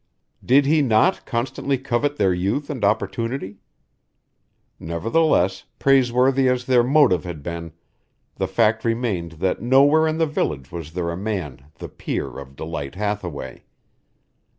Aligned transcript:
Did 0.43 0.65
he 0.65 0.81
not 0.81 1.27
constantly 1.27 1.77
covet 1.77 2.17
their 2.17 2.33
youth 2.33 2.71
and 2.71 2.83
opportunity? 2.83 3.59
Nevertheless, 4.79 5.65
praiseworthy 5.77 6.49
as 6.49 6.65
their 6.65 6.81
motive 6.83 7.23
had 7.23 7.43
been, 7.43 7.73
the 8.37 8.47
fact 8.47 8.83
remained 8.83 9.33
that 9.33 9.61
nowhere 9.61 10.07
in 10.07 10.17
the 10.17 10.25
village 10.25 10.71
was 10.71 10.93
there 10.93 11.11
a 11.11 11.15
man 11.15 11.65
the 11.75 11.87
peer 11.87 12.39
of 12.39 12.55
Delight 12.55 12.95
Hathaway. 12.95 13.63